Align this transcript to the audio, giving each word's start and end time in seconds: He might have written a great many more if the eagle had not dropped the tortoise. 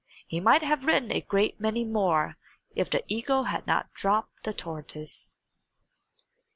He 0.27 0.39
might 0.39 0.63
have 0.63 0.85
written 0.85 1.11
a 1.11 1.21
great 1.21 1.59
many 1.59 1.85
more 1.85 2.35
if 2.73 2.89
the 2.89 3.03
eagle 3.07 3.43
had 3.43 3.67
not 3.67 3.93
dropped 3.93 4.43
the 4.45 4.51
tortoise. 4.51 5.29